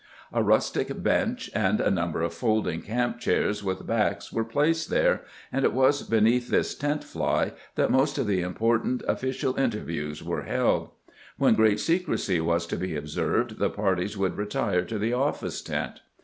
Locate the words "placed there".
4.43-5.21